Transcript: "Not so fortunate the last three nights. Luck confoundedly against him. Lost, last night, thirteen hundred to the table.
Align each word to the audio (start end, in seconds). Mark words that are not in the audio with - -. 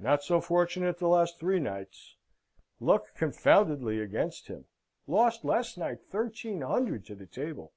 "Not 0.00 0.24
so 0.24 0.40
fortunate 0.40 0.98
the 0.98 1.06
last 1.06 1.38
three 1.38 1.60
nights. 1.60 2.16
Luck 2.80 3.14
confoundedly 3.14 4.00
against 4.00 4.48
him. 4.48 4.64
Lost, 5.06 5.44
last 5.44 5.78
night, 5.78 6.00
thirteen 6.10 6.62
hundred 6.62 7.06
to 7.06 7.14
the 7.14 7.26
table. 7.26 7.72